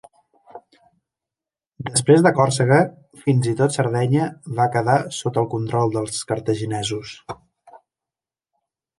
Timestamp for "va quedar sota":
4.59-5.43